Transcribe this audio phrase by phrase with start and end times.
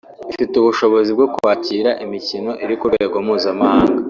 [0.31, 3.91] ifite ubushobozi bwo kwakira imikino iri ku rwego mpuzamahanga